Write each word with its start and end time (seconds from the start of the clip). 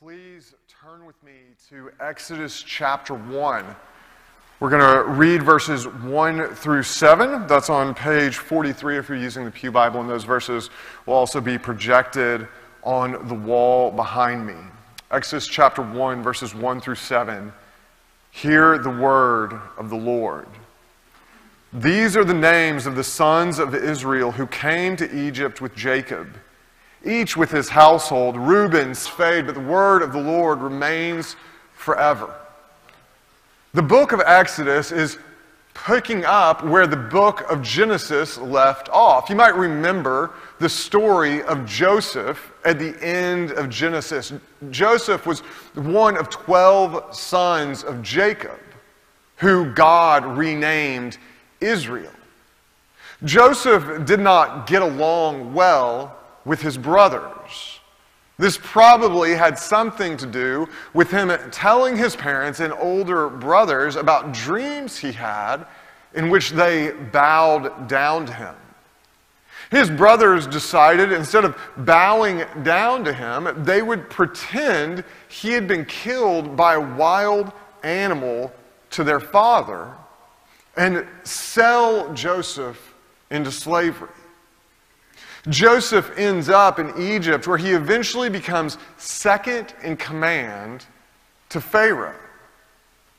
Please 0.00 0.54
turn 0.68 1.06
with 1.06 1.22
me 1.22 1.32
to 1.68 1.90
Exodus 2.00 2.62
chapter 2.62 3.14
1. 3.14 3.64
We're 4.58 4.68
going 4.68 4.82
to 4.82 5.08
read 5.12 5.44
verses 5.44 5.86
1 5.86 6.56
through 6.56 6.82
7. 6.82 7.46
That's 7.46 7.70
on 7.70 7.94
page 7.94 8.36
43 8.36 8.98
if 8.98 9.08
you're 9.08 9.16
using 9.16 9.44
the 9.44 9.52
Pew 9.52 9.70
Bible, 9.70 10.00
and 10.00 10.10
those 10.10 10.24
verses 10.24 10.68
will 11.06 11.14
also 11.14 11.40
be 11.40 11.58
projected 11.58 12.48
on 12.82 13.28
the 13.28 13.34
wall 13.34 13.92
behind 13.92 14.44
me. 14.44 14.56
Exodus 15.12 15.46
chapter 15.46 15.80
1, 15.80 16.24
verses 16.24 16.56
1 16.56 16.80
through 16.80 16.96
7. 16.96 17.52
Hear 18.32 18.78
the 18.78 18.90
word 18.90 19.58
of 19.78 19.90
the 19.90 19.96
Lord. 19.96 20.48
These 21.72 22.16
are 22.16 22.24
the 22.24 22.34
names 22.34 22.86
of 22.86 22.96
the 22.96 23.04
sons 23.04 23.60
of 23.60 23.76
Israel 23.76 24.32
who 24.32 24.48
came 24.48 24.96
to 24.96 25.16
Egypt 25.16 25.60
with 25.60 25.74
Jacob 25.76 26.36
each 27.06 27.36
with 27.36 27.50
his 27.50 27.68
household. 27.68 28.36
Reuben's 28.36 29.06
fade, 29.06 29.46
but 29.46 29.54
the 29.54 29.60
word 29.60 30.02
of 30.02 30.12
the 30.12 30.20
Lord 30.20 30.60
remains 30.60 31.36
forever. 31.74 32.34
The 33.72 33.82
book 33.82 34.12
of 34.12 34.20
Exodus 34.20 34.92
is 34.92 35.18
picking 35.74 36.24
up 36.24 36.64
where 36.64 36.86
the 36.86 36.96
book 36.96 37.50
of 37.50 37.60
Genesis 37.60 38.38
left 38.38 38.88
off. 38.90 39.28
You 39.28 39.36
might 39.36 39.56
remember 39.56 40.30
the 40.60 40.68
story 40.68 41.42
of 41.42 41.66
Joseph 41.66 42.52
at 42.64 42.78
the 42.78 42.96
end 43.04 43.50
of 43.50 43.68
Genesis. 43.68 44.32
Joseph 44.70 45.26
was 45.26 45.40
one 45.74 46.16
of 46.16 46.30
12 46.30 47.14
sons 47.14 47.82
of 47.82 48.00
Jacob, 48.02 48.58
who 49.36 49.72
God 49.72 50.24
renamed 50.24 51.18
Israel. 51.60 52.12
Joseph 53.24 54.06
did 54.06 54.20
not 54.20 54.66
get 54.66 54.82
along 54.82 55.52
well 55.52 56.16
with 56.44 56.60
his 56.60 56.76
brothers. 56.76 57.80
This 58.36 58.58
probably 58.60 59.34
had 59.34 59.58
something 59.58 60.16
to 60.16 60.26
do 60.26 60.68
with 60.92 61.10
him 61.10 61.30
telling 61.50 61.96
his 61.96 62.16
parents 62.16 62.60
and 62.60 62.72
older 62.72 63.28
brothers 63.28 63.96
about 63.96 64.32
dreams 64.32 64.98
he 64.98 65.12
had 65.12 65.66
in 66.14 66.30
which 66.30 66.50
they 66.50 66.90
bowed 66.90 67.88
down 67.88 68.26
to 68.26 68.32
him. 68.32 68.54
His 69.70 69.88
brothers 69.88 70.46
decided 70.46 71.10
instead 71.10 71.44
of 71.44 71.56
bowing 71.76 72.44
down 72.62 73.04
to 73.04 73.12
him, 73.12 73.64
they 73.64 73.82
would 73.82 74.10
pretend 74.10 75.04
he 75.28 75.52
had 75.52 75.66
been 75.66 75.84
killed 75.84 76.56
by 76.56 76.74
a 76.74 76.80
wild 76.96 77.52
animal 77.82 78.52
to 78.90 79.04
their 79.04 79.20
father 79.20 79.92
and 80.76 81.06
sell 81.22 82.12
Joseph 82.14 82.94
into 83.30 83.50
slavery. 83.50 84.10
Joseph 85.48 86.10
ends 86.16 86.48
up 86.48 86.78
in 86.78 86.92
Egypt, 86.98 87.46
where 87.46 87.58
he 87.58 87.72
eventually 87.72 88.30
becomes 88.30 88.78
second 88.96 89.74
in 89.82 89.96
command 89.96 90.86
to 91.50 91.60
Pharaoh. 91.60 92.14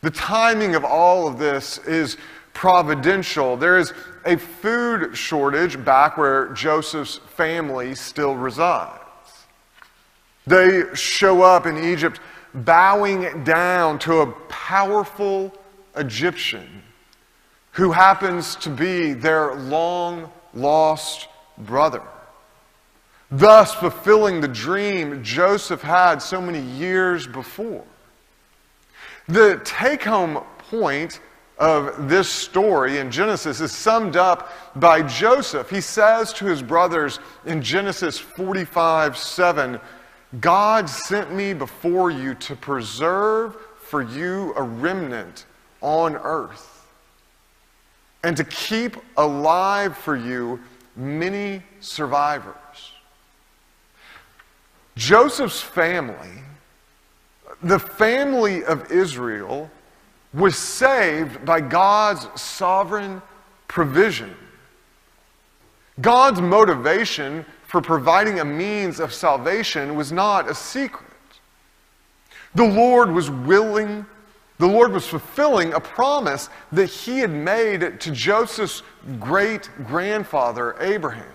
The 0.02 0.10
timing 0.10 0.76
of 0.76 0.84
all 0.84 1.28
of 1.28 1.38
this 1.38 1.78
is 1.80 2.18
providential. 2.54 3.58
There 3.58 3.78
is 3.78 3.94
a 4.26 4.38
food 4.38 5.16
shortage 5.16 5.84
back 5.84 6.18
where 6.18 6.48
Joseph's 6.50 7.18
family 7.18 7.94
still 7.94 8.36
resides. 8.36 9.00
They 10.48 10.84
show 10.94 11.44
up 11.44 11.66
in 11.66 11.78
Egypt 11.78 12.20
bowing 12.54 13.44
down 13.44 14.00
to 14.00 14.22
a 14.22 14.32
powerful 14.48 15.54
Egyptian 15.96 16.82
who 17.72 17.92
happens 17.92 18.56
to 18.58 18.70
be 18.70 19.14
their 19.14 19.54
long 19.56 20.32
lost 20.54 21.28
brother 21.58 22.02
thus 23.40 23.74
fulfilling 23.74 24.42
the 24.42 24.48
dream 24.48 25.24
Joseph 25.24 25.82
had 25.82 26.20
so 26.20 26.42
many 26.42 26.62
years 26.62 27.28
before. 27.28 27.84
The 29.28 29.62
take 29.66 30.04
home 30.04 30.44
point 30.70 31.20
of 31.58 32.10
this 32.10 32.30
story 32.30 32.98
in 32.98 33.12
Genesis 33.12 33.62
is 33.62 33.72
summed 33.72 34.16
up 34.16 34.52
by 34.76 35.02
Joseph. 35.02 35.70
He 35.70 35.82
says 35.82 36.34
to 36.34 36.46
his 36.46 36.62
brothers 36.62 37.20
in 37.46 37.62
Genesis 37.62 38.20
45 38.20 39.18
7, 39.18 39.80
God 40.40 40.90
sent 40.90 41.34
me 41.34 41.54
before 41.54 42.12
you 42.12 42.36
to 42.36 42.56
preserve 42.56 43.56
for 43.80 44.02
you 44.02 44.54
a 44.56 44.62
remnant 44.62 45.46
on 45.82 46.16
earth 46.16 46.88
and 48.24 48.36
to 48.36 48.44
keep 48.44 48.98
alive 49.18 49.96
for 49.98 50.16
you 50.16 50.60
many 50.96 51.62
survivors. 51.80 52.56
Joseph's 54.96 55.62
family, 55.62 56.44
the 57.62 57.80
family 57.80 58.64
of 58.64 58.92
Israel, 58.92 59.70
was 60.34 60.58
saved 60.58 61.46
by 61.46 61.62
God's 61.62 62.28
sovereign 62.42 63.22
provision. 63.68 64.36
God's 66.02 66.42
motivation 66.42 67.46
for 67.68 67.82
providing 67.82 68.40
a 68.40 68.46
means 68.46 69.00
of 69.00 69.14
salvation 69.14 69.96
was 69.96 70.12
not 70.12 70.50
a 70.50 70.56
secret. 70.56 71.12
The 72.54 72.66
Lord 72.66 73.12
was 73.12 73.30
willing, 73.30 74.06
the 74.60 74.68
Lord 74.68 74.94
was 74.94 75.06
fulfilling 75.06 75.74
a 75.74 75.80
promise 75.80 76.50
that 76.72 76.90
he 76.90 77.20
had 77.20 77.32
made 77.32 78.00
to 78.00 78.12
Joseph's 78.12 78.82
great 79.20 79.70
grandfather, 79.86 80.78
Abraham. 80.80 81.35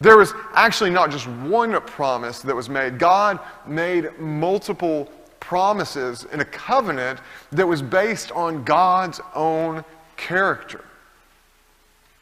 There 0.00 0.16
was 0.16 0.32
actually 0.54 0.90
not 0.90 1.10
just 1.10 1.26
one 1.26 1.80
promise 1.82 2.40
that 2.40 2.54
was 2.54 2.68
made, 2.68 2.98
God 2.98 3.40
made 3.66 4.18
multiple 4.18 5.10
promises 5.40 6.26
in 6.32 6.40
a 6.40 6.44
covenant 6.44 7.20
that 7.50 7.66
was 7.66 7.82
based 7.82 8.30
on 8.32 8.64
God's 8.64 9.20
own 9.34 9.84
character. 10.16 10.84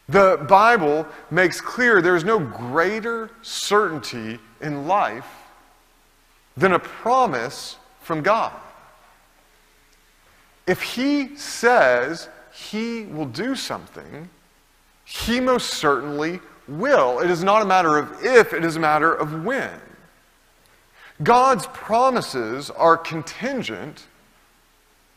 The 0.08 0.46
Bible 0.48 1.06
makes 1.30 1.60
clear 1.60 2.00
there 2.00 2.16
is 2.16 2.24
no 2.24 2.38
greater 2.38 3.30
certainty 3.42 4.38
in 4.60 4.86
life 4.86 5.26
than 6.56 6.72
a 6.72 6.78
promise 6.78 7.76
from 8.00 8.22
God. 8.22 8.52
If 10.66 10.80
He 10.80 11.36
says 11.36 12.28
He 12.52 13.02
will 13.02 13.26
do 13.26 13.54
something, 13.54 14.28
He 15.04 15.40
most 15.40 15.74
certainly 15.74 16.40
will. 16.68 17.20
It 17.20 17.30
is 17.30 17.44
not 17.44 17.62
a 17.62 17.64
matter 17.64 17.98
of 17.98 18.24
if, 18.24 18.52
it 18.52 18.64
is 18.64 18.76
a 18.76 18.80
matter 18.80 19.12
of 19.12 19.44
when. 19.44 19.80
God's 21.22 21.66
promises 21.68 22.70
are 22.70 22.96
contingent 22.96 24.06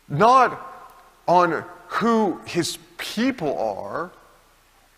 not 0.07 0.65
on 1.27 1.63
who 1.88 2.39
his 2.45 2.77
people 2.97 3.57
are 3.57 4.11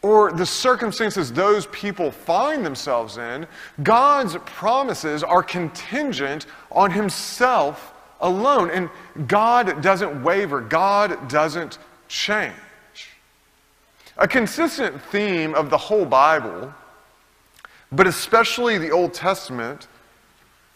or 0.01 0.31
the 0.31 0.45
circumstances 0.45 1.31
those 1.31 1.67
people 1.67 2.11
find 2.11 2.65
themselves 2.65 3.17
in. 3.17 3.45
God's 3.83 4.35
promises 4.45 5.23
are 5.23 5.43
contingent 5.43 6.47
on 6.71 6.91
himself 6.91 7.93
alone. 8.19 8.71
And 8.71 8.89
God 9.27 9.81
doesn't 9.81 10.23
waver, 10.23 10.61
God 10.61 11.29
doesn't 11.29 11.77
change. 12.07 12.53
A 14.21 14.27
consistent 14.27 15.01
theme 15.05 15.55
of 15.55 15.71
the 15.71 15.79
whole 15.79 16.05
Bible, 16.05 16.71
but 17.91 18.05
especially 18.05 18.77
the 18.77 18.91
Old 18.91 19.15
Testament, 19.15 19.87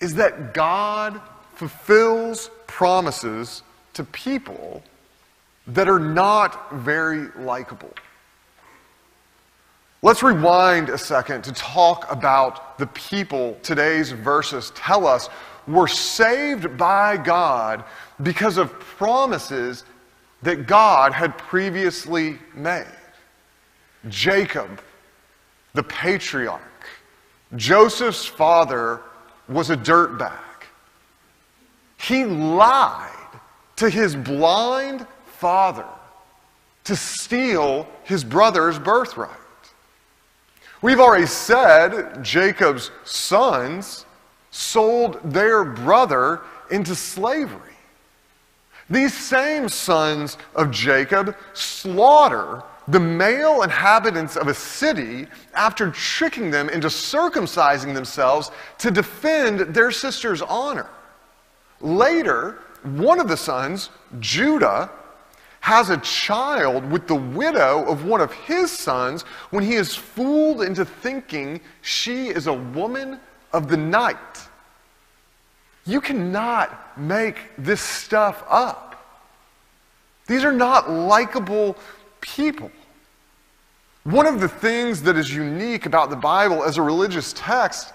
is 0.02 0.16
that 0.16 0.56
God 0.56 1.22
fulfills 1.54 2.50
promises 2.66 3.62
to 3.94 4.04
people 4.04 4.82
that 5.68 5.88
are 5.88 6.00
not 6.00 6.74
very 6.74 7.28
likable. 7.38 7.94
Let's 10.02 10.24
rewind 10.24 10.90
a 10.90 10.98
second 10.98 11.44
to 11.44 11.52
talk 11.52 12.12
about 12.12 12.80
the 12.80 12.88
people 12.88 13.60
today's 13.62 14.12
verses 14.12 14.72
tell 14.74 15.06
us 15.06 15.30
were 15.68 15.88
saved 15.88 16.78
by 16.78 17.18
God 17.18 17.84
because 18.24 18.58
of 18.58 18.72
promises 18.80 19.84
that 20.41 20.66
God 20.66 21.14
had 21.14 21.38
previously 21.38 22.40
made. 22.56 22.88
Jacob, 24.09 24.81
the 25.73 25.84
patriarch, 25.84 26.61
Joseph's 27.55 28.25
father 28.25 29.02
was 29.47 29.69
a 29.69 29.78
dirtbag. 29.78 30.31
He 31.97 32.25
lied 32.25 33.11
to 33.78 33.90
his 33.90 34.16
blind 34.16 35.05
father 35.25 35.85
to 36.84 36.96
steal 36.96 37.87
his 38.03 38.23
brother's 38.23 38.78
birthright. 38.79 39.31
We've 40.81 40.99
already 40.99 41.25
said 41.25 42.23
Jacob's 42.23 42.91
sons 43.05 44.05
sold 44.52 45.19
their 45.23 45.63
brother 45.63 46.41
into 46.69 46.96
slavery. 46.96 47.59
These 48.90 49.17
same 49.17 49.67
sons 49.67 50.37
of 50.55 50.69
Jacob 50.69 51.35
slaughter 51.53 52.61
the 52.87 52.99
male 52.99 53.64
inhabitants 53.64 54.35
of 54.35 54.47
a 54.47 54.53
city 54.53 55.28
after 55.53 55.90
tricking 55.91 56.52
them 56.52 56.70
into 56.70 56.87
circumcising 56.87 57.93
themselves 57.93 58.52
to 58.78 58.91
defend 58.91 59.59
their 59.73 59.91
sister's 59.91 60.41
honor. 60.41 60.87
Later, 61.82 62.59
one 62.84 63.20
of 63.20 63.28
the 63.28 63.37
sons, 63.37 63.90
Judah, 64.20 64.90
has 65.61 65.90
a 65.90 65.97
child 65.97 66.91
with 66.91 67.08
the 67.08 67.16
widow 67.16 67.84
of 67.85 68.05
one 68.05 68.22
of 68.22 68.32
his 68.32 68.72
sons 68.72 69.23
when 69.49 69.64
he 69.64 69.73
is 69.73 69.96
fooled 69.96 70.61
into 70.61 70.85
thinking 70.85 71.59
she 71.81 72.28
is 72.28 72.46
a 72.46 72.53
woman 72.53 73.20
of 73.52 73.67
the 73.67 73.78
night. 73.78 74.47
You 75.88 76.02
cannot 76.02 76.97
make 76.99 77.38
this 77.58 77.81
stuff 77.81 78.43
up. 78.47 78.85
These 80.28 80.43
are 80.43 80.52
not 80.52 80.90
likable 80.90 81.78
people. 82.26 82.72
One 84.04 84.28
of 84.28 84.40
the 84.40 84.48
things 84.48 85.02
that 85.04 85.16
is 85.16 85.34
unique 85.34 85.86
about 85.86 86.10
the 86.10 86.16
Bible 86.16 86.64
as 86.64 86.78
a 86.78 86.82
religious 86.82 87.34
text 87.34 87.94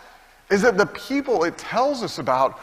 is 0.50 0.62
that 0.62 0.76
the 0.76 0.86
people 0.86 1.44
it 1.44 1.56
tells 1.58 2.02
us 2.02 2.18
about 2.18 2.58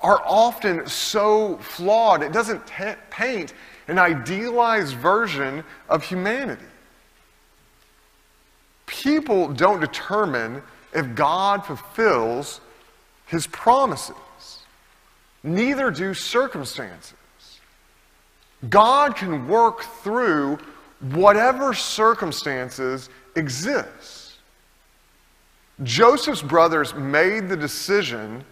are 0.00 0.22
often 0.24 0.86
so 0.86 1.56
flawed. 1.58 2.22
It 2.22 2.32
doesn't 2.32 2.66
t- 2.66 2.92
paint 3.10 3.54
an 3.88 3.98
idealized 3.98 4.94
version 4.94 5.64
of 5.88 6.02
humanity. 6.04 6.64
People 8.86 9.48
don't 9.48 9.80
determine 9.80 10.62
if 10.92 11.14
God 11.14 11.64
fulfills 11.64 12.60
his 13.26 13.46
promises, 13.46 14.14
neither 15.42 15.90
do 15.90 16.14
circumstances. 16.14 17.14
God 18.68 19.16
can 19.16 19.48
work 19.48 19.82
through 20.02 20.58
whatever 21.12 21.74
circumstances 21.74 23.10
exist. 23.36 24.34
Joseph's 25.82 26.42
brothers 26.42 26.94
made 26.94 27.48
the 27.48 27.56
decision 27.56 28.44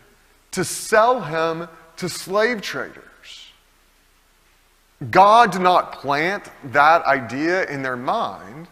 to 0.50 0.64
sell 0.64 1.20
him 1.20 1.69
to 1.96 2.08
slave 2.08 2.60
traders. 2.60 3.02
God 5.10 5.52
did 5.52 5.62
not 5.62 5.93
plant 5.93 6.44
that 6.72 7.04
idea 7.04 7.64
in 7.66 7.82
their 7.82 7.96
mind, 7.96 8.69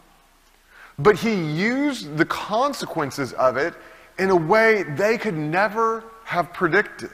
but 0.99 1.17
he 1.17 1.35
used 1.35 2.17
the 2.17 2.25
consequences 2.25 3.32
of 3.35 3.56
it 3.56 3.75
in 4.19 4.31
a 4.31 4.37
way 4.37 4.82
they 4.82 5.17
could 5.17 5.37
never 5.37 6.05
have 6.25 6.53
predicted. 6.53 7.11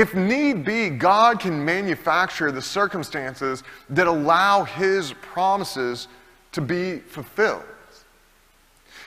If 0.00 0.14
need 0.14 0.64
be, 0.64 0.88
God 0.88 1.40
can 1.40 1.62
manufacture 1.62 2.50
the 2.50 2.62
circumstances 2.62 3.62
that 3.90 4.06
allow 4.06 4.64
his 4.64 5.12
promises 5.20 6.08
to 6.52 6.62
be 6.62 7.00
fulfilled. 7.00 7.64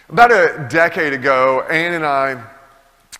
About 0.09 0.31
a 0.31 0.67
decade 0.69 1.13
ago, 1.13 1.61
Anne 1.67 1.95
and 1.95 2.05
I 2.05 2.43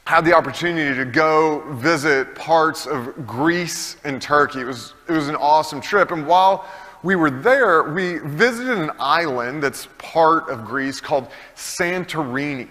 had 0.05 0.23
the 0.23 0.35
opportunity 0.35 0.95
to 0.95 1.03
go 1.03 1.63
visit 1.77 2.35
parts 2.35 2.85
of 2.85 3.25
Greece 3.25 3.97
and 4.03 4.21
Turkey. 4.21 4.59
It 4.61 4.65
was, 4.65 4.93
it 5.09 5.13
was 5.13 5.27
an 5.27 5.35
awesome 5.35 5.81
trip. 5.81 6.11
And 6.11 6.27
while 6.27 6.67
we 7.01 7.15
were 7.15 7.31
there, 7.31 7.81
we 7.91 8.19
visited 8.19 8.77
an 8.77 8.91
island 8.99 9.63
that's 9.63 9.87
part 9.97 10.47
of 10.47 10.63
Greece 10.63 11.01
called 11.01 11.27
Santorini. 11.55 12.67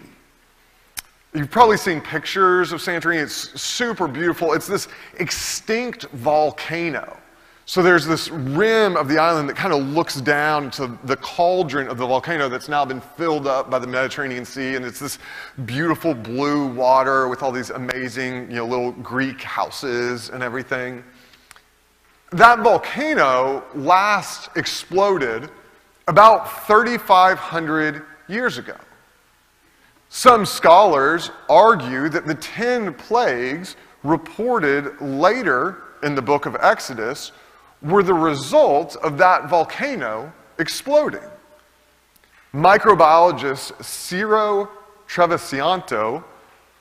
You've 1.35 1.51
probably 1.51 1.79
seen 1.79 2.01
pictures 2.01 2.73
of 2.73 2.81
Santorini. 2.81 3.23
It's 3.23 3.59
super 3.61 4.07
beautiful. 4.07 4.53
It's 4.53 4.67
this 4.67 4.89
extinct 5.19 6.05
volcano. 6.11 7.17
So 7.65 7.83
there's 7.83 8.05
this 8.05 8.29
rim 8.29 8.97
of 8.97 9.09
the 9.09 9.19
island 9.19 9.49
that 9.49 9.57
kind 9.57 9.73
of 9.73 9.81
looks 9.81 10.21
down 10.21 10.71
to 10.73 10.99
the 11.05 11.17
cauldron 11.17 11.89
of 11.89 11.97
the 11.97 12.07
volcano 12.07 12.49
that's 12.49 12.69
now 12.69 12.85
been 12.85 13.01
filled 13.01 13.47
up 13.47 13.71
by 13.71 13.79
the 13.79 13.87
Mediterranean 13.87 14.45
Sea, 14.45 14.75
and 14.75 14.85
it's 14.85 14.99
this 14.99 15.19
beautiful 15.65 16.13
blue 16.13 16.67
water 16.67 17.29
with 17.29 17.43
all 17.43 17.53
these 17.53 17.71
amazing, 17.71 18.51
you 18.51 18.57
know, 18.57 18.67
little 18.67 18.93
Greek 18.93 19.41
houses 19.41 20.29
and 20.31 20.43
everything. 20.43 21.03
That 22.33 22.59
volcano 22.59 23.63
last 23.75 24.51
exploded 24.57 25.49
about 26.09 26.67
3,500 26.67 28.03
years 28.29 28.59
ago. 28.59 28.77
Some 30.23 30.47
scholars 30.47 31.33
argue 31.49 32.09
that 32.09 32.29
the 32.29 32.37
10 32.37 32.95
plagues 32.95 33.75
reported 34.05 35.01
later 35.01 35.83
in 36.05 36.15
the 36.15 36.23
book 36.23 36.47
of 36.47 36.57
Exodus 36.61 37.33
were 37.83 38.05
the 38.05 38.15
result 38.15 38.95
of 39.03 39.19
that 39.19 39.49
volcano 39.49 40.33
exploding. 40.61 41.29
Microbiologist 42.55 43.73
Siro 43.81 44.69
Trevisanto, 45.09 46.23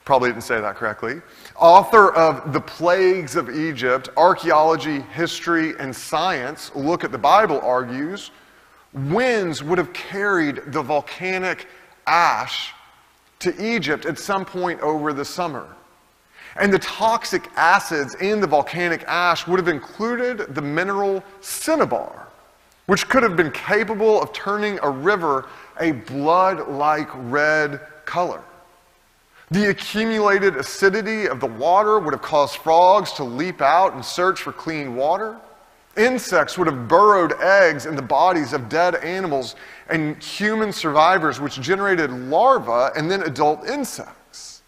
probably 0.06 0.30
didn't 0.30 0.44
say 0.44 0.62
that 0.62 0.76
correctly, 0.76 1.20
author 1.56 2.14
of 2.14 2.54
The 2.54 2.62
Plagues 2.62 3.36
of 3.36 3.50
Egypt, 3.50 4.10
Archaeology, 4.18 5.02
History, 5.16 5.74
and 5.80 5.96
Science, 5.96 6.70
Look 6.76 7.04
at 7.04 7.12
the 7.12 7.18
Bible, 7.18 7.60
argues 7.62 8.30
winds 8.94 9.64
would 9.64 9.80
have 9.80 9.94
carried 9.94 10.62
the 10.68 10.84
volcanic 10.84 11.66
ash 12.06 12.76
to 13.42 13.76
Egypt 13.76 14.06
at 14.06 14.18
some 14.18 14.46
point 14.46 14.80
over 14.82 15.14
the 15.14 15.26
summer. 15.26 15.68
And 16.58 16.74
the 16.74 16.80
toxic 16.80 17.50
acids 17.56 18.16
in 18.16 18.42
the 18.42 18.48
volcanic 18.48 19.04
ash 19.08 19.48
would 19.48 19.60
have 19.60 19.70
included 19.70 20.54
the 20.54 20.62
mineral 20.62 21.24
cinnabar, 21.40 22.28
which 22.88 23.08
could 23.08 23.24
have 23.24 23.38
been 23.38 23.52
capable 23.52 24.22
of 24.22 24.34
turning 24.34 24.80
a 24.84 24.90
river 24.90 25.48
a 25.80 25.92
blood 25.92 26.68
like 26.70 27.10
red 27.14 27.80
color. 28.06 28.44
The 29.50 29.70
accumulated 29.70 30.56
acidity 30.56 31.28
of 31.28 31.40
the 31.42 31.48
water 31.48 32.00
would 32.00 32.14
have 32.14 32.22
caused 32.22 32.58
frogs 32.58 33.12
to 33.14 33.24
leap 33.24 33.62
out 33.62 33.94
and 33.94 34.04
search 34.04 34.42
for 34.42 34.54
clean 34.54 34.96
water. 34.96 35.38
Insects 35.98 36.58
would 36.58 36.68
have 36.68 36.88
burrowed 36.88 37.34
eggs 37.42 37.86
in 37.86 37.96
the 37.96 38.02
bodies 38.02 38.54
of 38.54 38.70
dead 38.70 38.96
animals 38.96 39.56
and 39.90 40.22
human 40.24 40.72
survivors, 40.72 41.42
which 41.42 41.60
generated 41.60 42.12
larvae 42.12 42.98
and 42.98 43.12
then 43.12 43.24
adult 43.24 43.68
insects. 43.68 44.62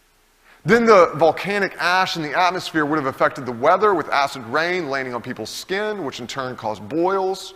Then 0.66 0.86
the 0.86 1.12
volcanic 1.16 1.75
ash 1.78 2.16
in 2.16 2.24
the 2.24 2.38
atmosphere 2.38 2.86
would 2.86 2.98
have 2.98 3.06
affected 3.06 3.46
the 3.46 3.52
weather 3.52 3.94
with 3.94 4.10
acid 4.10 4.46
rain 4.48 4.90
landing 4.90 5.14
on 5.14 5.22
people's 5.22 5.50
skin, 5.50 6.06
which 6.06 6.22
in 6.22 6.28
turn 6.28 6.56
caused 6.56 6.88
boils. 6.88 7.54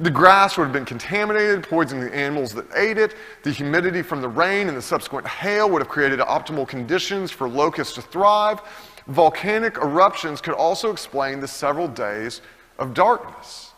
The 0.00 0.10
grass 0.10 0.56
would 0.56 0.64
have 0.64 0.72
been 0.72 0.84
contaminated, 0.84 1.64
poisoning 1.64 2.04
the 2.04 2.14
animals 2.14 2.52
that 2.54 2.66
ate 2.74 2.98
it. 2.98 3.14
The 3.42 3.50
humidity 3.50 4.02
from 4.02 4.20
the 4.20 4.28
rain 4.28 4.68
and 4.68 4.76
the 4.76 4.82
subsequent 4.82 5.26
hail 5.26 5.70
would 5.70 5.82
have 5.82 5.88
created 5.88 6.20
optimal 6.20 6.66
conditions 6.66 7.30
for 7.30 7.48
locusts 7.48 7.94
to 7.94 8.02
thrive. 8.02 8.60
Volcanic 9.08 9.76
eruptions 9.76 10.40
could 10.40 10.54
also 10.54 10.90
explain 10.90 11.40
the 11.40 11.48
several 11.48 11.88
days 11.88 12.42
of 12.78 12.94
darkness, 12.94 13.72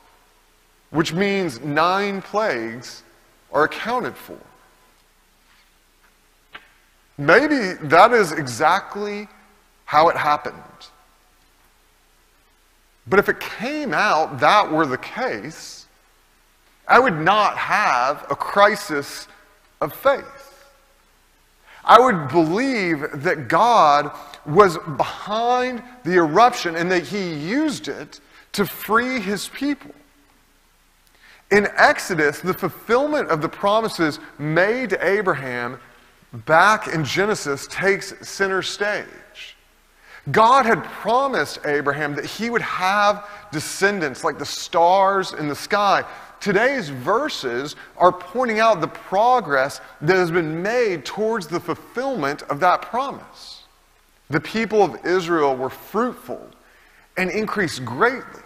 which 0.90 1.12
means 1.12 1.60
nine 1.60 2.22
plagues 2.22 3.02
are 3.52 3.64
accounted 3.64 4.16
for. 4.16 4.38
Maybe 7.18 7.74
that 7.88 8.12
is 8.12 8.32
exactly 8.32 9.28
how 9.84 10.08
it 10.08 10.16
happened. 10.16 10.56
But 13.06 13.18
if 13.18 13.28
it 13.28 13.40
came 13.40 13.92
out 13.92 14.40
that 14.40 14.70
were 14.70 14.86
the 14.86 14.98
case, 14.98 15.86
I 16.86 16.98
would 16.98 17.18
not 17.18 17.56
have 17.56 18.26
a 18.30 18.36
crisis 18.36 19.28
of 19.80 19.94
faith. 19.94 20.50
I 21.84 21.98
would 21.98 22.28
believe 22.28 23.22
that 23.22 23.48
God 23.48 24.12
was 24.46 24.78
behind 24.96 25.82
the 26.04 26.14
eruption 26.14 26.76
and 26.76 26.90
that 26.90 27.04
he 27.04 27.34
used 27.34 27.88
it 27.88 28.20
to 28.52 28.66
free 28.66 29.20
his 29.20 29.48
people. 29.48 29.92
In 31.50 31.68
Exodus, 31.76 32.40
the 32.40 32.54
fulfillment 32.54 33.28
of 33.28 33.42
the 33.42 33.48
promises 33.48 34.20
made 34.38 34.90
to 34.90 35.06
Abraham 35.06 35.80
back 36.32 36.88
in 36.88 37.04
Genesis 37.04 37.66
takes 37.68 38.14
center 38.26 38.62
stage. 38.62 39.56
God 40.30 40.66
had 40.66 40.84
promised 40.84 41.58
Abraham 41.64 42.14
that 42.14 42.26
he 42.26 42.50
would 42.50 42.62
have 42.62 43.28
descendants 43.50 44.22
like 44.22 44.38
the 44.38 44.44
stars 44.44 45.32
in 45.32 45.48
the 45.48 45.54
sky. 45.54 46.04
Today's 46.40 46.88
verses 46.88 47.74
are 47.96 48.12
pointing 48.12 48.60
out 48.60 48.80
the 48.80 48.88
progress 48.88 49.80
that 50.00 50.16
has 50.16 50.30
been 50.30 50.62
made 50.62 51.04
towards 51.04 51.46
the 51.46 51.58
fulfillment 51.58 52.42
of 52.42 52.60
that 52.60 52.82
promise. 52.82 53.64
The 54.28 54.40
people 54.40 54.82
of 54.82 55.04
Israel 55.04 55.56
were 55.56 55.70
fruitful 55.70 56.40
and 57.16 57.30
increased 57.30 57.84
greatly. 57.84 58.39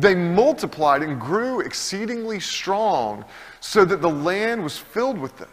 They 0.00 0.14
multiplied 0.14 1.02
and 1.02 1.20
grew 1.20 1.60
exceedingly 1.60 2.38
strong 2.38 3.24
so 3.58 3.84
that 3.84 4.00
the 4.00 4.08
land 4.08 4.62
was 4.62 4.78
filled 4.78 5.18
with 5.18 5.36
them. 5.38 5.48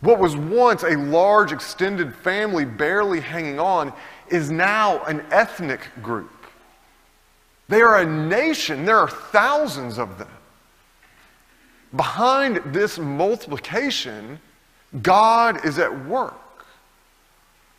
What 0.00 0.20
was 0.20 0.36
once 0.36 0.84
a 0.84 0.96
large 0.96 1.50
extended 1.50 2.14
family 2.14 2.64
barely 2.64 3.18
hanging 3.18 3.58
on 3.58 3.92
is 4.28 4.52
now 4.52 5.02
an 5.04 5.24
ethnic 5.32 5.80
group. 6.00 6.30
They 7.68 7.80
are 7.80 7.98
a 7.98 8.06
nation, 8.06 8.84
there 8.84 8.98
are 8.98 9.10
thousands 9.10 9.98
of 9.98 10.18
them. 10.18 10.28
behind 11.96 12.60
this 12.66 12.98
multiplication, 12.98 14.38
God 15.02 15.64
is 15.64 15.78
at 15.78 16.06
work. 16.06 16.34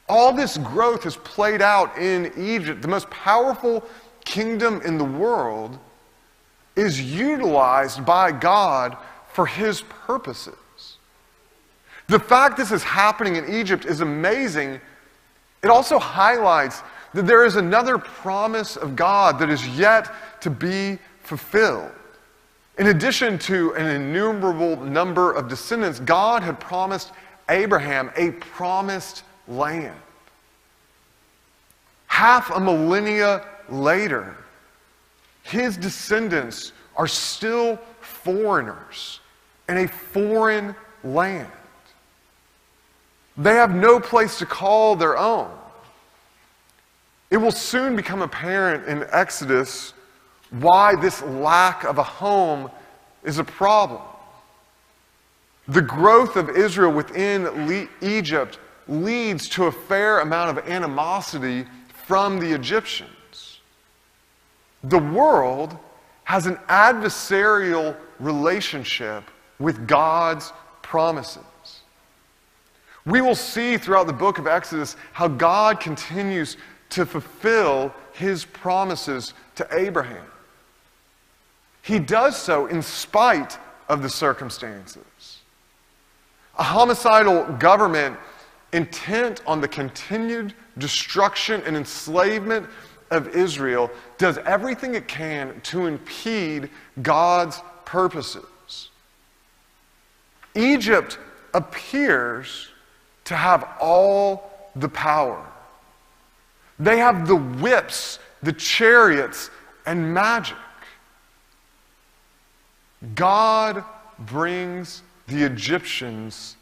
All 0.08 0.34
this 0.34 0.58
growth 0.58 1.03
has 1.03 1.15
played 1.17 1.62
out 1.62 1.96
in 1.98 2.34
Egypt. 2.36 2.81
The 2.81 2.88
most 2.88 3.10
powerful 3.12 3.88
kingdom 4.25 4.81
in 4.83 4.97
the 4.97 5.03
world 5.03 5.77
is 6.75 7.01
utilized 7.01 8.05
by 8.05 8.31
God 8.31 8.97
for 9.33 9.45
his 9.45 9.81
purposes. 9.81 10.55
The 12.07 12.19
fact 12.19 12.57
this 12.57 12.71
is 12.71 12.83
happening 12.83 13.35
in 13.35 13.53
Egypt 13.53 13.85
is 13.85 14.01
amazing. 14.01 14.79
It 15.61 15.69
also 15.69 15.99
highlights 15.99 16.81
that 17.13 17.27
there 17.27 17.45
is 17.45 17.55
another 17.55 17.97
promise 17.97 18.75
of 18.75 18.95
God 18.95 19.39
that 19.39 19.49
is 19.49 19.67
yet 19.77 20.11
to 20.41 20.49
be 20.49 20.97
fulfilled. 21.23 21.91
In 22.77 22.88
addition 22.88 23.38
to 23.39 23.73
an 23.73 23.88
innumerable 23.88 24.77
number 24.77 25.33
of 25.33 25.49
descendants, 25.49 25.99
God 25.99 26.43
had 26.43 26.59
promised 26.59 27.11
Abraham 27.49 28.11
a 28.15 28.31
promised 28.31 29.23
land. 29.47 29.95
Half 32.07 32.51
a 32.51 32.59
millennia 32.59 33.45
later, 33.71 34.35
his 35.43 35.77
descendants 35.77 36.73
are 36.95 37.07
still 37.07 37.77
foreigners 38.01 39.19
in 39.67 39.77
a 39.77 39.88
foreign 39.88 40.75
land. 41.03 41.51
They 43.38 43.55
have 43.55 43.73
no 43.73 43.99
place 43.99 44.38
to 44.39 44.45
call 44.45 44.95
their 44.95 45.17
own. 45.17 45.49
It 47.29 47.38
will 47.38 47.51
soon 47.51 47.95
become 47.95 48.21
apparent 48.21 48.88
in 48.88 49.05
Exodus 49.11 49.93
why 50.49 50.95
this 50.95 51.21
lack 51.21 51.83
of 51.83 51.99
a 51.99 52.03
home 52.03 52.69
is 53.23 53.38
a 53.38 53.43
problem. 53.43 54.01
The 55.67 55.81
growth 55.81 56.35
of 56.35 56.49
Israel 56.49 56.91
within 56.91 57.67
Le- 57.67 57.88
Egypt 58.01 58.57
leads 58.88 59.47
to 59.49 59.65
a 59.65 59.71
fair 59.71 60.19
amount 60.19 60.57
of 60.57 60.67
animosity 60.67 61.65
from 62.07 62.39
the 62.39 62.51
Egyptians. 62.51 63.11
The 64.83 65.00
world 65.00 65.77
has 66.24 66.45
an 66.45 66.55
adversarial 66.67 67.95
relationship 68.19 69.24
with 69.59 69.88
God's 69.88 70.53
promises. 70.81 71.43
We 73.05 73.21
will 73.21 73.36
see 73.36 73.77
throughout 73.77 74.07
the 74.07 74.13
book 74.13 74.38
of 74.38 74.48
Exodus 74.48 74.95
how 75.13 75.27
God 75.27 75.79
continues 75.79 76.57
to 76.91 77.05
fulfill 77.05 77.93
his 78.13 78.45
promises 78.45 79.33
to 79.55 79.67
Abraham. 79.71 80.25
He 81.81 82.00
does 82.00 82.38
so 82.38 82.67
in 82.67 82.81
spite 82.81 83.57
of 83.88 84.01
the 84.01 84.09
circumstances. 84.09 85.39
A 86.57 86.63
homicidal 86.63 87.45
government 87.53 88.17
intent 88.74 89.41
on 89.48 89.62
the 89.62 89.67
continued 89.67 90.53
destruction 90.77 91.63
and 91.65 91.75
enslavement 91.75 92.67
of 93.12 93.36
Israel 93.36 93.89
does 94.18 94.38
everything 94.39 94.96
it 94.96 95.08
can 95.08 95.60
to 95.62 95.86
impede 95.88 96.70
God's 97.01 97.62
purposes. 97.86 98.89
Egypt 100.56 101.18
appears 101.54 102.70
to 103.25 103.36
have 103.36 103.68
all 103.80 104.72
the 104.75 104.89
power. 104.89 105.46
They 106.80 106.98
have 106.98 107.28
the 107.28 107.36
whips, 107.36 108.20
the 108.42 108.54
chariots, 108.54 109.50
and 109.86 110.13
magic. 110.13 110.58
God 113.16 113.84
brings 114.20 115.01
the 115.28 115.44
Egyptians 115.44 116.56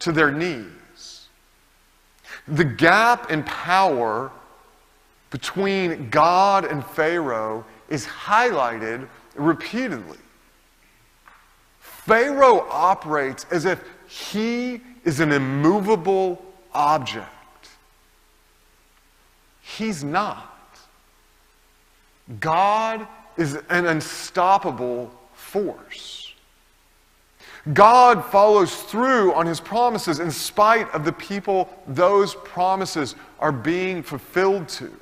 to 0.00 0.12
their 0.12 0.30
knees. 0.30 1.28
The 2.48 2.64
gap 2.64 3.30
in 3.30 3.42
power 3.44 4.30
between 5.32 6.10
God 6.10 6.66
and 6.66 6.84
Pharaoh 6.84 7.64
is 7.88 8.06
highlighted 8.06 9.08
repeatedly. 9.34 10.18
Pharaoh 11.80 12.66
operates 12.70 13.46
as 13.50 13.64
if 13.64 13.82
he 14.06 14.82
is 15.04 15.20
an 15.20 15.32
immovable 15.32 16.44
object. 16.74 17.28
He's 19.62 20.04
not. 20.04 20.78
God 22.38 23.06
is 23.38 23.54
an 23.70 23.86
unstoppable 23.86 25.10
force. 25.32 26.34
God 27.72 28.22
follows 28.26 28.74
through 28.82 29.32
on 29.32 29.46
his 29.46 29.60
promises 29.60 30.20
in 30.20 30.30
spite 30.30 30.90
of 30.90 31.06
the 31.06 31.12
people 31.12 31.70
those 31.86 32.34
promises 32.34 33.14
are 33.38 33.52
being 33.52 34.02
fulfilled 34.02 34.68
to. 34.68 34.92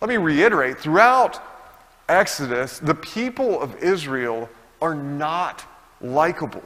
Let 0.00 0.08
me 0.08 0.16
reiterate 0.16 0.78
throughout 0.78 1.42
Exodus, 2.08 2.78
the 2.78 2.94
people 2.94 3.60
of 3.60 3.82
Israel 3.82 4.48
are 4.80 4.94
not 4.94 5.64
likable. 6.00 6.62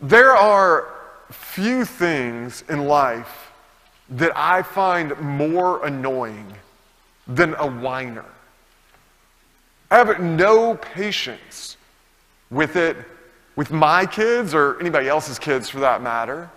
There 0.00 0.30
are 0.30 0.94
few 1.30 1.84
things 1.84 2.62
in 2.68 2.86
life 2.86 3.50
that 4.10 4.32
I 4.36 4.62
find 4.62 5.18
more 5.18 5.84
annoying 5.84 6.52
than 7.26 7.54
a 7.54 7.66
whiner. 7.66 8.24
I 9.90 9.96
have 9.98 10.20
no 10.20 10.76
patience 10.76 11.76
with 12.50 12.76
it, 12.76 12.96
with 13.56 13.70
my 13.70 14.06
kids 14.06 14.54
or 14.54 14.78
anybody 14.80 15.08
else's 15.08 15.38
kids 15.38 15.68
for 15.68 15.80
that 15.80 16.02
matter. 16.02 16.50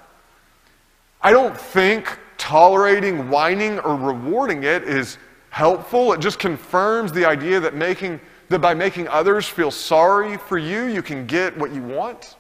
I 1.21 1.31
don't 1.31 1.57
think 1.57 2.19
tolerating 2.45 3.27
whining 3.27 3.79
or 3.79 3.95
rewarding 3.95 4.63
it 4.63 4.83
is 4.83 5.17
helpful. 5.49 6.13
It 6.13 6.19
just 6.19 6.37
confirms 6.37 7.11
the 7.11 7.25
idea 7.25 7.59
that 7.59 7.73
making 7.73 8.19
that 8.49 8.59
by 8.59 8.75
making 8.75 9.07
others 9.07 9.47
feel 9.47 9.71
sorry 9.71 10.37
for 10.37 10.59
you, 10.59 10.83
you 10.83 11.01
can 11.01 11.25
get 11.25 11.57
what 11.57 11.73
you 11.73 11.81
want. 11.81 12.35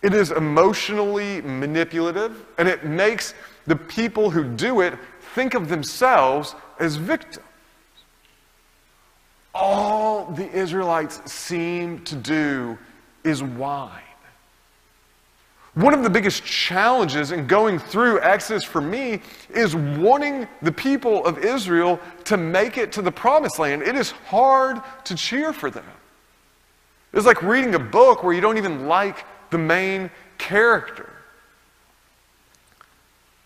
It 0.00 0.14
is 0.14 0.30
emotionally 0.30 1.42
manipulative, 1.42 2.46
and 2.56 2.66
it 2.66 2.86
makes 2.86 3.34
the 3.66 3.76
people 3.76 4.30
who 4.30 4.44
do 4.44 4.80
it 4.80 4.94
think 5.34 5.52
of 5.52 5.68
themselves 5.68 6.54
as 6.78 6.96
victims 6.96 7.44
all 9.54 10.30
the 10.30 10.48
Israelites 10.52 11.20
seem 11.30 12.02
to 12.04 12.14
do 12.14 12.78
is 13.24 13.42
whine. 13.42 14.09
One 15.74 15.94
of 15.94 16.02
the 16.02 16.10
biggest 16.10 16.44
challenges 16.44 17.30
in 17.30 17.46
going 17.46 17.78
through 17.78 18.20
Exodus 18.22 18.64
for 18.64 18.80
me 18.80 19.20
is 19.50 19.76
wanting 19.76 20.48
the 20.62 20.72
people 20.72 21.24
of 21.24 21.38
Israel 21.38 22.00
to 22.24 22.36
make 22.36 22.76
it 22.76 22.90
to 22.92 23.02
the 23.02 23.12
promised 23.12 23.58
land. 23.58 23.82
It 23.82 23.94
is 23.94 24.10
hard 24.10 24.80
to 25.04 25.14
cheer 25.14 25.52
for 25.52 25.70
them. 25.70 25.84
It's 27.12 27.26
like 27.26 27.42
reading 27.42 27.74
a 27.74 27.78
book 27.78 28.22
where 28.24 28.32
you 28.32 28.40
don't 28.40 28.58
even 28.58 28.88
like 28.88 29.24
the 29.50 29.58
main 29.58 30.10
character. 30.38 31.12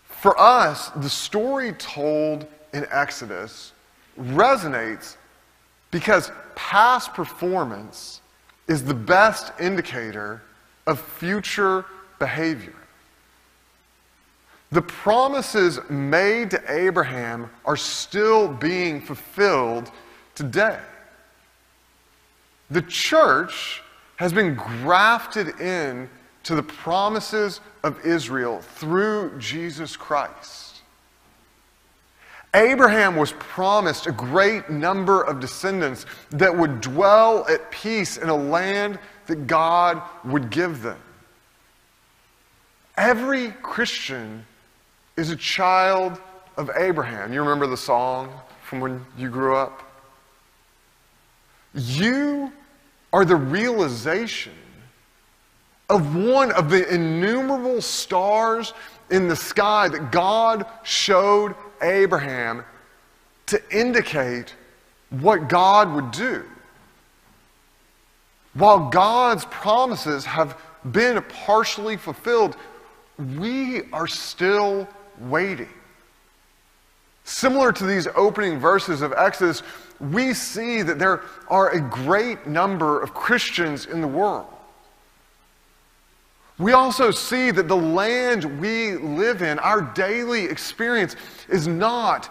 For 0.07 0.39
us, 0.39 0.89
the 0.89 1.09
story 1.09 1.73
told 1.73 2.47
in 2.73 2.87
Exodus 2.89 3.71
resonates 4.19 5.17
because 5.91 6.31
past 6.55 7.13
performance 7.13 8.21
is 8.67 8.83
the 8.83 8.93
best 8.93 9.53
indicator 9.59 10.41
of 10.87 10.99
future 10.99 11.85
behavior. 12.19 12.73
The 14.71 14.81
promises 14.81 15.79
made 15.89 16.51
to 16.51 16.61
Abraham 16.67 17.49
are 17.65 17.77
still 17.77 18.47
being 18.47 18.99
fulfilled 19.01 19.91
today. 20.33 20.79
The 22.69 22.81
church 22.81 23.81
has 24.17 24.33
been 24.33 24.55
grafted 24.55 25.59
in 25.59 26.09
to 26.43 26.55
the 26.55 26.63
promises 26.63 27.61
of 27.83 28.05
Israel 28.05 28.59
through 28.59 29.37
Jesus 29.39 29.95
Christ. 29.95 30.81
Abraham 32.53 33.17
was 33.17 33.33
promised 33.33 34.07
a 34.07 34.11
great 34.11 34.69
number 34.69 35.21
of 35.23 35.39
descendants 35.39 36.05
that 36.31 36.55
would 36.55 36.79
dwell 36.79 37.45
at 37.49 37.69
peace 37.69 38.17
in 38.17 38.29
a 38.29 38.35
land 38.35 38.97
that 39.27 39.45
God 39.47 40.01
would 40.23 40.49
give 40.49 40.81
them. 40.81 40.97
Every 42.97 43.51
Christian 43.61 44.45
is 45.17 45.29
a 45.29 45.35
child 45.35 46.19
of 46.57 46.69
Abraham. 46.77 47.33
You 47.33 47.41
remember 47.41 47.67
the 47.67 47.77
song 47.77 48.31
from 48.63 48.79
when 48.79 49.05
you 49.17 49.29
grew 49.29 49.55
up? 49.55 49.81
You 51.73 52.53
are 53.11 53.25
the 53.25 53.35
realization 53.35 54.53
of 55.89 56.15
one 56.15 56.51
of 56.53 56.69
the 56.69 56.87
innumerable 56.93 57.81
stars 57.81 58.73
in 59.11 59.27
the 59.27 59.35
sky 59.35 59.87
that 59.89 60.11
God 60.11 60.65
showed 60.83 61.55
Abraham 61.81 62.63
to 63.47 63.61
indicate 63.77 64.55
what 65.09 65.47
God 65.47 65.93
would 65.93 66.11
do. 66.11 66.43
While 68.53 68.89
God's 68.89 69.45
promises 69.45 70.25
have 70.25 70.57
been 70.91 71.21
partially 71.23 71.97
fulfilled, 71.97 72.55
we 73.17 73.83
are 73.91 74.07
still 74.07 74.87
waiting. 75.19 75.69
Similar 77.23 77.71
to 77.73 77.85
these 77.85 78.07
opening 78.15 78.59
verses 78.59 79.01
of 79.01 79.13
Exodus, 79.13 79.63
we 79.99 80.33
see 80.33 80.81
that 80.81 80.99
there 80.99 81.21
are 81.47 81.71
a 81.71 81.81
great 81.81 82.45
number 82.45 83.01
of 83.01 83.13
Christians 83.13 83.85
in 83.85 84.01
the 84.01 84.07
world. 84.07 84.47
We 86.57 86.71
also 86.71 87.11
see 87.11 87.51
that 87.51 87.67
the 87.67 87.75
land 87.75 88.61
we 88.61 88.95
live 88.95 89.41
in, 89.41 89.59
our 89.59 89.81
daily 89.81 90.45
experience, 90.45 91.15
is 91.49 91.67
not 91.67 92.29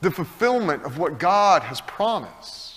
the 0.00 0.10
fulfillment 0.10 0.82
of 0.82 0.98
what 0.98 1.18
God 1.18 1.62
has 1.62 1.80
promised. 1.82 2.71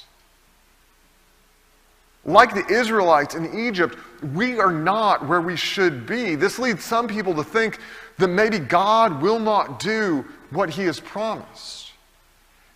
Like 2.25 2.55
the 2.55 2.65
Israelites 2.73 3.35
in 3.35 3.67
Egypt, 3.67 3.97
we 4.33 4.59
are 4.59 4.71
not 4.71 5.27
where 5.27 5.41
we 5.41 5.55
should 5.55 6.07
be. 6.07 6.35
This 6.35 6.57
leads 6.57 6.83
some 6.83 7.07
people 7.07 7.35
to 7.35 7.43
think 7.43 7.77
that 8.17 8.29
maybe 8.29 8.57
God 8.57 9.21
will 9.21 9.39
not 9.39 9.79
do 9.79 10.25
what 10.49 10.69
he 10.71 10.85
has 10.85 10.99
promised. 10.99 11.91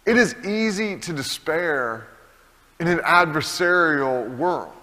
It 0.05 0.17
is 0.17 0.35
easy 0.45 0.97
to 0.97 1.13
despair 1.13 2.07
in 2.79 2.87
an 2.87 2.99
adversarial 2.99 4.37
world. 4.37 4.73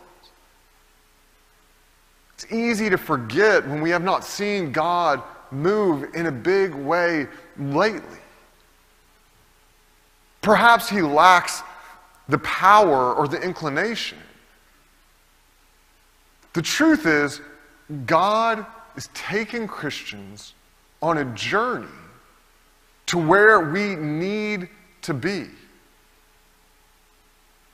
It's 2.34 2.52
easy 2.52 2.90
to 2.90 2.98
forget 2.98 3.66
when 3.66 3.80
we 3.80 3.90
have 3.90 4.02
not 4.02 4.24
seen 4.24 4.72
God 4.72 5.22
move 5.50 6.14
in 6.14 6.26
a 6.26 6.32
big 6.32 6.74
way 6.74 7.28
lately. 7.58 8.18
Perhaps 10.42 10.88
he 10.88 11.00
lacks 11.00 11.62
the 12.28 12.38
power 12.38 13.14
or 13.14 13.26
the 13.26 13.40
inclination. 13.40 14.18
The 16.56 16.62
truth 16.62 17.04
is, 17.04 17.42
God 18.06 18.64
is 18.96 19.10
taking 19.12 19.68
Christians 19.68 20.54
on 21.02 21.18
a 21.18 21.24
journey 21.34 21.86
to 23.04 23.18
where 23.18 23.60
we 23.60 23.94
need 23.94 24.70
to 25.02 25.12
be. 25.12 25.48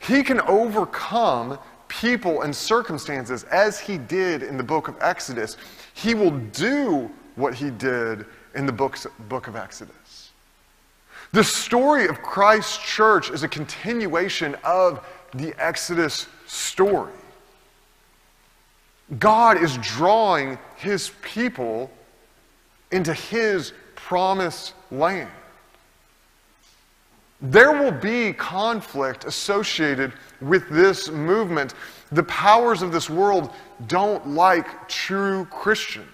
He 0.01 0.25
can 0.25 0.41
overcome 0.41 1.61
people 1.87 2.43
and 2.43 2.55
circumstances 2.55 3.45
as 3.45 3.79
he 3.79 3.99
did 3.99 4.43
in 4.43 4.57
the 4.57 4.65
book 4.65 4.89
of 4.89 4.97
Exodus. 5.01 5.59
He 5.95 6.15
will 6.15 6.33
do 6.33 7.09
what 7.37 7.55
he 7.55 7.71
did 7.71 8.27
in 8.57 8.67
the 8.67 8.73
books, 8.73 9.07
book 9.29 9.47
of 9.47 9.55
Exodus. 9.55 10.33
The 11.31 11.45
story 11.45 12.09
of 12.09 12.21
Christ's 12.21 12.79
church 12.79 13.31
is 13.31 13.45
a 13.45 13.49
continuation 13.49 14.57
of 14.65 15.07
the 15.35 15.55
Exodus 15.57 16.27
story. 16.49 17.13
God 19.19 19.63
is 19.63 19.77
drawing 19.79 20.59
his 20.77 21.11
people 21.23 21.91
into 22.91 23.13
his 23.13 23.73
promised 23.95 24.75
land. 24.91 25.31
There 27.41 27.73
will 27.73 27.93
be 27.93 28.33
conflict 28.33 29.25
associated 29.25 30.13
with 30.41 30.69
this 30.71 31.11
movement. 31.11 31.75
The 32.13 32.23
powers 32.23 32.83
of 32.83 32.93
this 32.93 33.11
world 33.11 33.51
don't 33.89 34.29
like 34.29 34.89
true 34.89 35.47
Christians. 35.47 36.07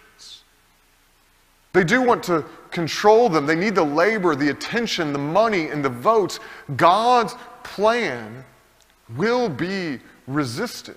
They 1.74 1.84
do 1.84 2.00
want 2.00 2.22
to 2.24 2.44
control 2.70 3.28
them. 3.28 3.44
They 3.44 3.54
need 3.54 3.74
the 3.74 3.84
labor, 3.84 4.34
the 4.34 4.48
attention, 4.48 5.12
the 5.12 5.18
money, 5.18 5.68
and 5.68 5.84
the 5.84 5.90
votes. 5.90 6.40
God's 6.76 7.34
plan 7.62 8.44
will 9.16 9.50
be 9.50 10.00
resisted. 10.26 10.96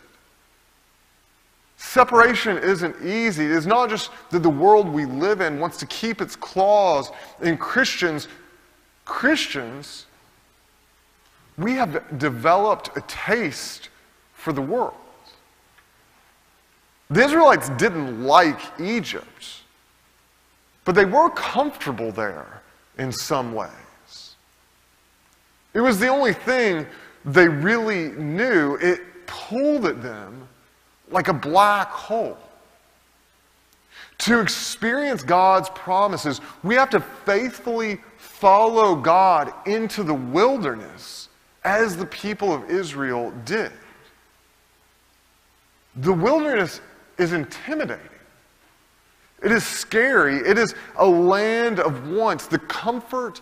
Separation 1.83 2.59
isn't 2.59 2.95
easy. 3.03 3.43
It's 3.47 3.65
not 3.65 3.89
just 3.89 4.11
that 4.29 4.43
the 4.43 4.49
world 4.49 4.87
we 4.87 5.05
live 5.05 5.41
in 5.41 5.59
wants 5.59 5.77
to 5.77 5.87
keep 5.87 6.21
its 6.21 6.35
claws 6.35 7.09
in 7.41 7.57
Christians. 7.57 8.27
Christians 9.03 10.05
we 11.57 11.73
have 11.73 12.17
developed 12.19 12.95
a 12.95 13.01
taste 13.01 13.89
for 14.35 14.53
the 14.53 14.61
world. 14.61 14.93
The 17.09 17.25
Israelites 17.25 17.69
didn't 17.69 18.23
like 18.23 18.59
Egypt, 18.79 19.61
but 20.85 20.93
they 20.93 21.05
were 21.05 21.31
comfortable 21.31 22.11
there 22.11 22.61
in 22.99 23.11
some 23.11 23.53
ways. 23.53 24.35
It 25.73 25.81
was 25.81 25.99
the 25.99 26.07
only 26.07 26.33
thing 26.33 26.85
they 27.25 27.47
really 27.47 28.09
knew. 28.11 28.75
It 28.75 29.01
pulled 29.25 29.85
at 29.87 30.01
them 30.01 30.47
like 31.11 31.27
a 31.27 31.33
black 31.33 31.89
hole. 31.89 32.37
To 34.19 34.39
experience 34.39 35.23
God's 35.23 35.69
promises, 35.69 36.41
we 36.63 36.75
have 36.75 36.89
to 36.91 36.99
faithfully 36.99 37.99
follow 38.17 38.95
God 38.95 39.53
into 39.65 40.03
the 40.03 40.13
wilderness 40.13 41.29
as 41.63 41.97
the 41.97 42.05
people 42.05 42.53
of 42.53 42.69
Israel 42.69 43.31
did. 43.45 43.71
The 45.97 46.13
wilderness 46.13 46.81
is 47.17 47.33
intimidating. 47.33 48.05
It 49.43 49.51
is 49.51 49.65
scary. 49.65 50.37
It 50.37 50.57
is 50.57 50.75
a 50.97 51.05
land 51.05 51.79
of 51.79 52.09
wants. 52.09 52.47
The 52.47 52.59
comfort 52.59 53.41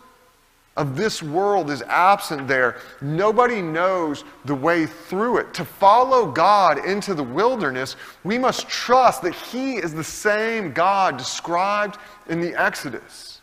of 0.79 0.95
this 0.95 1.21
world 1.21 1.69
is 1.69 1.81
absent 1.83 2.47
there. 2.47 2.77
Nobody 3.01 3.61
knows 3.61 4.23
the 4.45 4.55
way 4.55 4.85
through 4.85 5.39
it. 5.39 5.53
To 5.55 5.65
follow 5.65 6.31
God 6.31 6.85
into 6.85 7.13
the 7.13 7.23
wilderness, 7.23 7.97
we 8.23 8.37
must 8.37 8.69
trust 8.69 9.21
that 9.23 9.35
He 9.35 9.75
is 9.75 9.93
the 9.93 10.05
same 10.05 10.71
God 10.71 11.17
described 11.17 11.97
in 12.29 12.39
the 12.39 12.59
Exodus. 12.59 13.41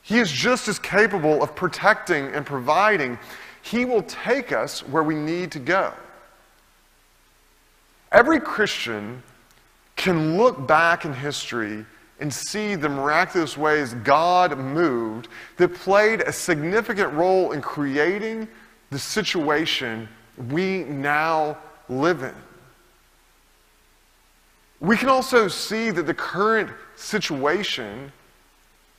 He 0.00 0.18
is 0.18 0.32
just 0.32 0.68
as 0.68 0.78
capable 0.78 1.42
of 1.42 1.54
protecting 1.54 2.28
and 2.28 2.46
providing. 2.46 3.18
He 3.60 3.84
will 3.84 4.02
take 4.02 4.52
us 4.52 4.80
where 4.88 5.02
we 5.02 5.14
need 5.14 5.52
to 5.52 5.58
go. 5.58 5.92
Every 8.10 8.40
Christian 8.40 9.22
can 9.96 10.38
look 10.38 10.66
back 10.66 11.04
in 11.04 11.12
history 11.12 11.84
and 12.20 12.32
see 12.32 12.74
the 12.74 12.88
miraculous 12.88 13.56
ways 13.56 13.94
God 13.94 14.56
moved 14.56 15.28
that 15.56 15.74
played 15.74 16.20
a 16.20 16.32
significant 16.32 17.12
role 17.12 17.52
in 17.52 17.60
creating 17.60 18.48
the 18.90 18.98
situation 18.98 20.08
we 20.50 20.84
now 20.84 21.58
live 21.88 22.22
in. 22.22 22.34
We 24.80 24.96
can 24.96 25.08
also 25.08 25.48
see 25.48 25.90
that 25.90 26.06
the 26.06 26.14
current 26.14 26.70
situation 26.96 28.12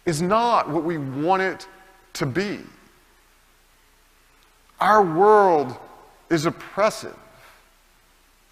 is 0.05 0.21
not 0.21 0.69
what 0.69 0.83
we 0.83 0.97
want 0.97 1.41
it 1.41 1.67
to 2.13 2.25
be. 2.25 2.59
Our 4.79 5.03
world 5.03 5.77
is 6.29 6.45
oppressive. 6.45 7.15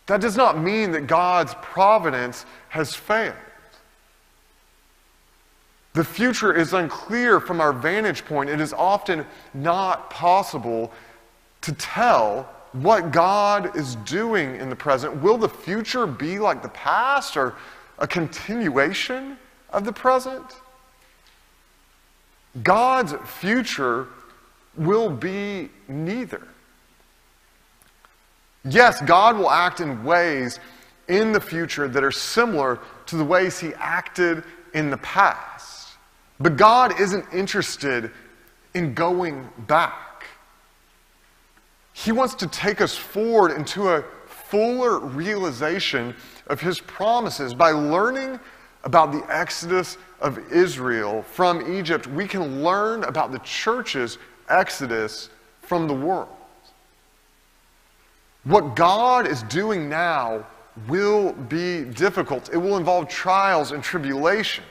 That 0.05 0.21
does 0.21 0.37
not 0.37 0.57
mean 0.57 0.91
that 0.91 1.07
God's 1.07 1.53
providence 1.61 2.45
has 2.69 2.93
failed. 2.95 3.35
The 5.93 6.03
future 6.03 6.53
is 6.53 6.73
unclear 6.73 7.39
from 7.39 7.61
our 7.61 7.71
vantage 7.71 8.25
point. 8.25 8.49
It 8.49 8.59
is 8.59 8.73
often 8.73 9.25
not 9.53 10.09
possible 10.09 10.91
to 11.61 11.71
tell 11.73 12.49
what 12.73 13.11
God 13.11 13.75
is 13.77 13.95
doing 13.97 14.55
in 14.55 14.69
the 14.69 14.75
present. 14.75 15.21
Will 15.21 15.37
the 15.37 15.49
future 15.49 16.07
be 16.07 16.39
like 16.39 16.63
the 16.63 16.69
past 16.69 17.37
or 17.37 17.53
a 17.99 18.07
continuation 18.07 19.37
of 19.69 19.85
the 19.85 19.93
present? 19.93 20.43
God's 22.63 23.13
future 23.39 24.07
will 24.75 25.09
be 25.09 25.69
neither. 25.87 26.47
Yes, 28.65 29.01
God 29.01 29.37
will 29.37 29.51
act 29.51 29.79
in 29.79 30.03
ways 30.03 30.59
in 31.07 31.31
the 31.31 31.41
future 31.41 31.87
that 31.87 32.03
are 32.03 32.11
similar 32.11 32.79
to 33.07 33.17
the 33.17 33.25
ways 33.25 33.59
he 33.59 33.73
acted 33.75 34.43
in 34.73 34.89
the 34.89 34.97
past. 34.97 35.72
But 36.39 36.57
God 36.57 36.99
isn't 36.99 37.25
interested 37.33 38.11
in 38.73 38.93
going 38.93 39.49
back. 39.67 40.25
He 41.93 42.11
wants 42.11 42.33
to 42.35 42.47
take 42.47 42.81
us 42.81 42.95
forward 42.95 43.51
into 43.51 43.89
a 43.89 44.03
fuller 44.25 44.99
realization 44.99 46.15
of 46.47 46.59
his 46.59 46.79
promises 46.79 47.53
by 47.53 47.71
learning 47.71 48.39
about 48.83 49.11
the 49.11 49.23
exodus 49.29 49.97
of 50.19 50.51
Israel 50.51 51.23
from 51.23 51.75
Egypt, 51.77 52.07
we 52.07 52.27
can 52.27 52.63
learn 52.63 53.03
about 53.03 53.31
the 53.31 53.39
church's 53.39 54.17
exodus 54.49 55.29
from 55.61 55.87
the 55.87 55.93
world. 55.93 56.29
What 58.43 58.75
God 58.75 59.25
is 59.25 59.43
doing 59.43 59.87
now 59.87 60.45
will 60.87 61.33
be 61.33 61.85
difficult. 61.85 62.49
It 62.51 62.57
will 62.57 62.77
involve 62.77 63.07
trials 63.07 63.71
and 63.71 63.81
tribulations. 63.81 64.67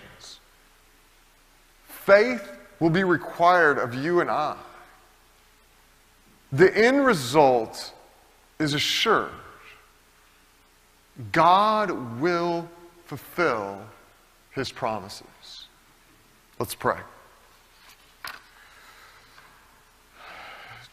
Faith 2.04 2.50
will 2.80 2.90
be 2.90 3.04
required 3.04 3.78
of 3.78 3.94
you 3.94 4.20
and 4.20 4.30
I. 4.30 4.56
The 6.50 6.76
end 6.76 7.04
result 7.04 7.92
is 8.58 8.74
assured. 8.74 9.30
God 11.30 12.20
will 12.20 12.68
fulfill 13.06 13.80
his 14.50 14.72
promises. 14.72 15.68
Let's 16.58 16.74
pray. 16.74 16.98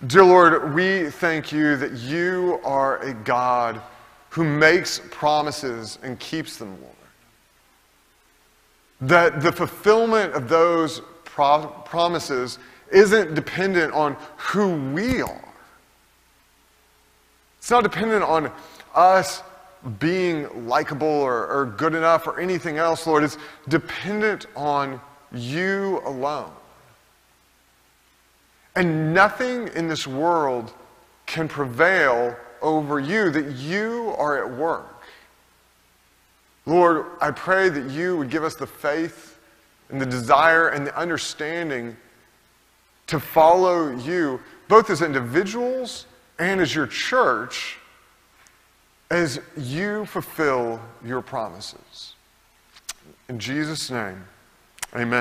Dear 0.08 0.24
Lord, 0.24 0.74
we 0.74 1.10
thank 1.10 1.52
you 1.52 1.76
that 1.76 1.93
you 1.93 2.62
are 2.63 3.00
a 3.00 3.13
God 3.13 3.82
who 4.30 4.43
makes 4.43 5.02
promises 5.12 6.00
and 6.04 6.17
keeps 6.19 6.58
them, 6.58 6.80
Lord. 6.82 6.98
That 9.01 9.41
the 9.41 9.51
fulfillment 9.51 10.33
of 10.33 10.49
those 10.49 11.01
pro- 11.23 11.67
promises 11.85 12.59
isn't 12.91 13.35
dependent 13.35 13.93
on 13.93 14.17
who 14.38 14.91
we 14.93 15.21
are. 15.21 15.49
It's 17.59 17.71
not 17.71 17.83
dependent 17.83 18.23
on 18.23 18.51
us 18.95 19.43
being 19.99 20.67
likable 20.67 21.07
or, 21.07 21.47
or 21.47 21.65
good 21.65 21.95
enough 21.95 22.27
or 22.27 22.39
anything 22.39 22.77
else, 22.77 23.07
Lord. 23.07 23.23
It's 23.23 23.38
dependent 23.67 24.47
on 24.55 24.99
you 25.31 26.01
alone. 26.05 26.51
And 28.75 29.13
nothing 29.13 29.69
in 29.69 29.88
this 29.88 30.07
world 30.07 30.73
can 31.25 31.47
prevail 31.47 32.35
over 32.62 32.99
you, 32.99 33.29
that 33.29 33.55
you 33.55 34.13
are 34.17 34.43
at 34.43 34.57
work. 34.57 34.98
Lord, 36.69 37.08
I 37.19 37.32
pray 37.32 37.69
that 37.69 37.89
you 37.89 38.15
would 38.17 38.29
give 38.29 38.43
us 38.43 38.53
the 38.53 38.67
faith 38.67 39.39
and 39.89 39.99
the 39.99 40.05
desire 40.05 40.69
and 40.69 40.86
the 40.86 40.95
understanding 40.95 41.97
to 43.08 43.19
follow 43.19 43.89
you, 43.97 44.39
both 44.67 44.91
as 44.91 45.01
individuals 45.01 46.05
and 46.38 46.62
as 46.62 46.75
your 46.75 46.86
church, 46.86 47.79
as 49.10 49.41
you 49.58 50.05
fulfill 50.05 50.79
your 51.03 51.23
promises. 51.23 52.13
In 53.29 53.39
Jesus' 53.39 53.89
name, 53.89 54.23
amen. 54.93 55.13